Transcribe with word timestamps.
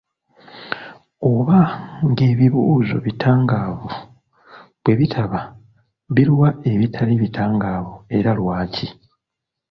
Oba 1.31 1.59
ng’ebibuuzo 2.09 2.95
bitangaavu; 3.05 3.89
bwe 4.81 4.93
bitaba, 4.99 5.39
biruwa 6.15 6.49
ebitali 6.71 7.13
bitangaavu 7.23 7.93
era 8.17 8.31
lwaki? 8.39 8.87